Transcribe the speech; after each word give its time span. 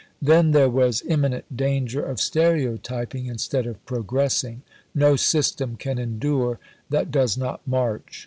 Then 0.19 0.49
there 0.49 0.67
was 0.67 1.03
"imminent 1.07 1.55
danger 1.55 2.03
of 2.03 2.19
stereotyping 2.19 3.27
instead 3.27 3.67
of 3.67 3.85
progressing. 3.85 4.63
No 4.95 5.15
system 5.15 5.75
can 5.75 5.99
endure 5.99 6.57
that 6.89 7.11
does 7.11 7.37
not 7.37 7.61
march. 7.67 8.19